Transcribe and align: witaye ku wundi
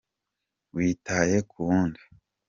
witaye 0.75 1.37
ku 1.49 1.57
wundi 1.67 2.01